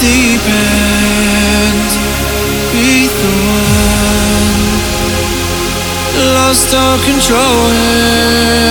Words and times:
deep 0.00 0.44
end. 0.44 1.90
Be 2.72 3.08
the 3.08 3.32
one 3.48 3.76
lost 6.34 6.70
control. 7.04 8.65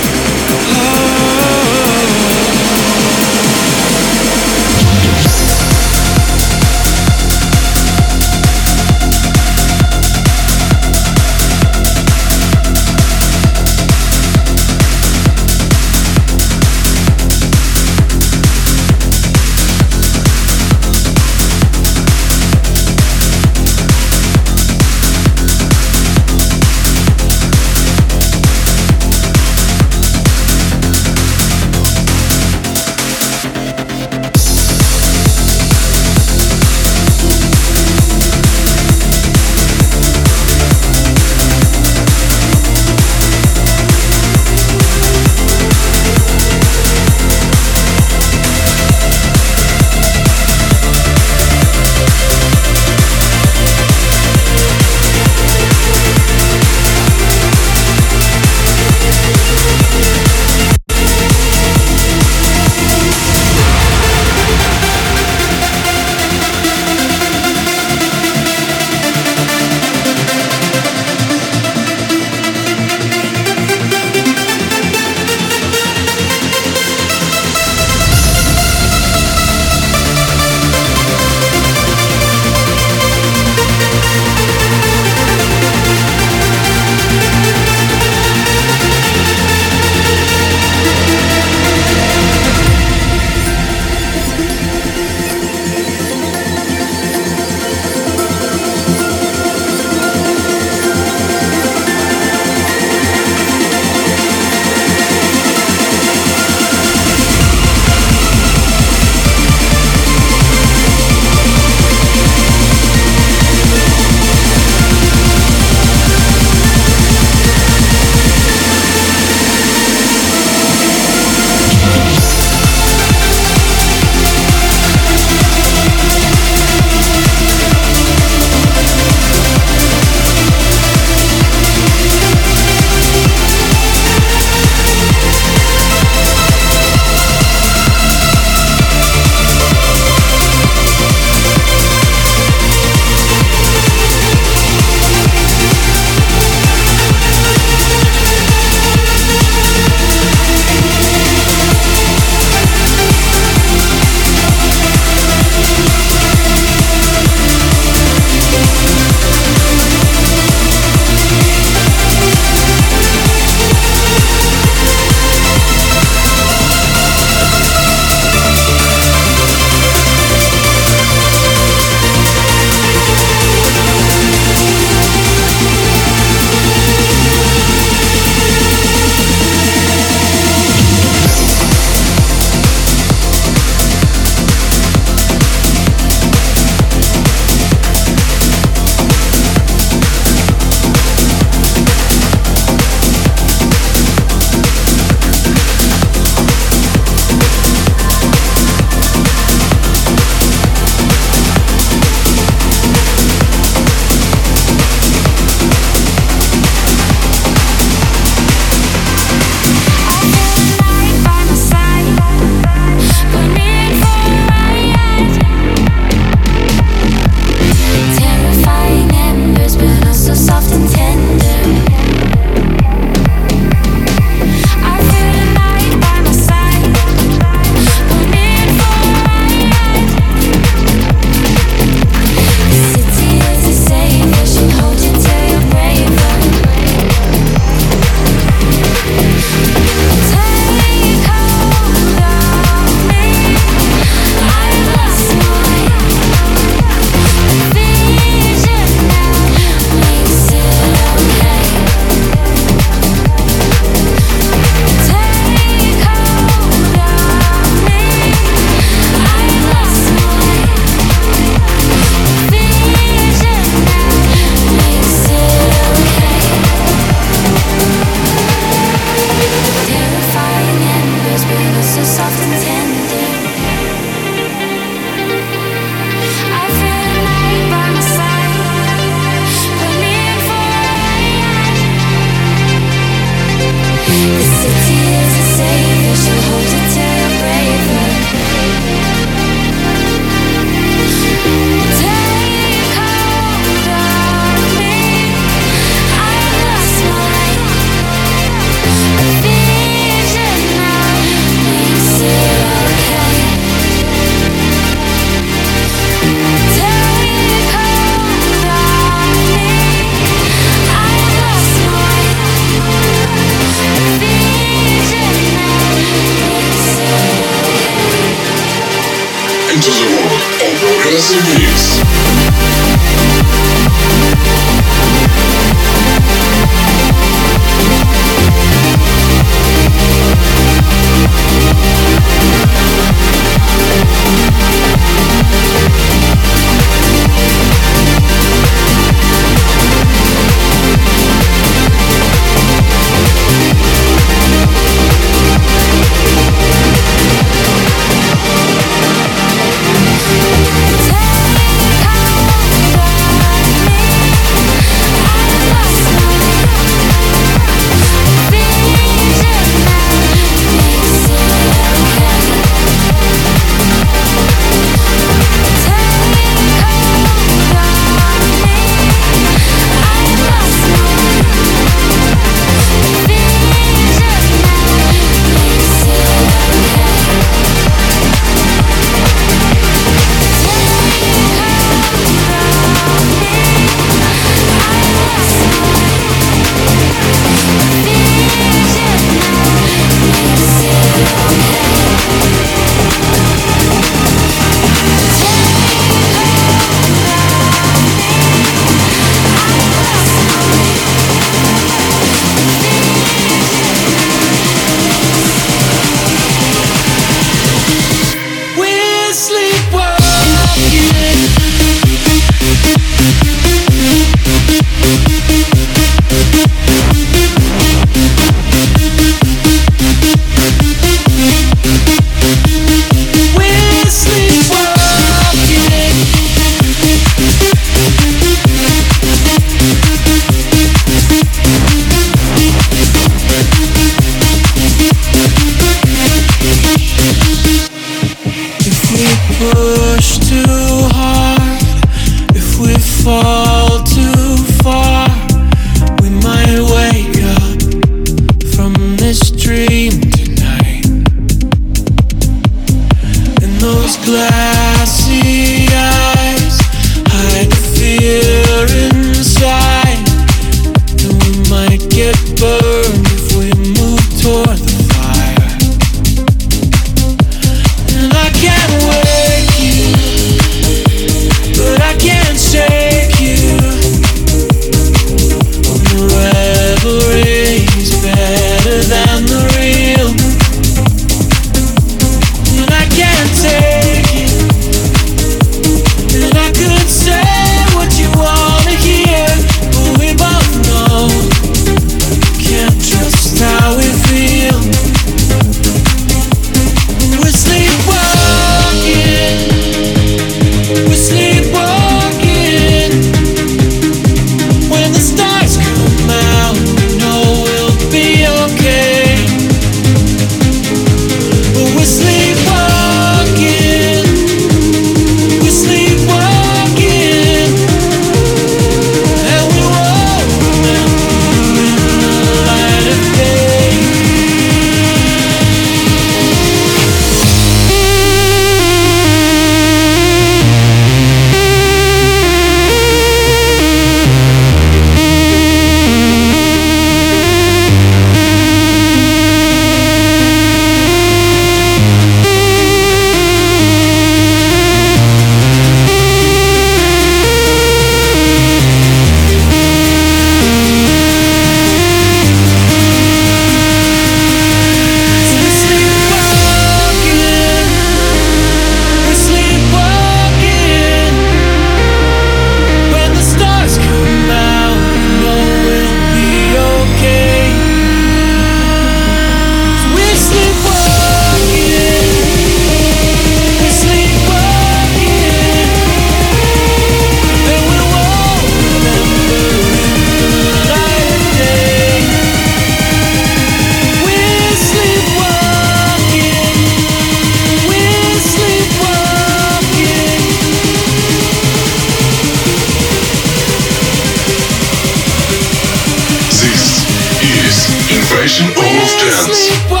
dance. 599.31 600.00